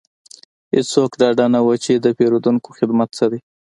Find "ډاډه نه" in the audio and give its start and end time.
1.19-1.59